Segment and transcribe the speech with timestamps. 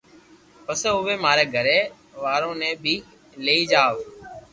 [0.65, 1.67] پسي اووي ماري گھر
[2.21, 2.95] وارو ني بي
[3.45, 3.95] لئي جاو